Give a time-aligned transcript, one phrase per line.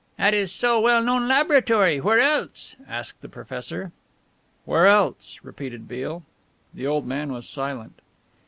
[0.17, 3.91] "At his so well known laboratory, where else?" asked the professor.
[4.65, 6.23] "Where else?" repeated Beale.
[6.73, 8.01] The old man was silent.